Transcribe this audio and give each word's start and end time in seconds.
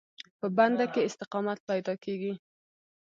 په 0.39 0.47
بنده 0.57 0.85
کې 0.93 1.01
استقامت 1.09 1.59
پیدا 1.69 1.93
کېږي. 2.03 2.33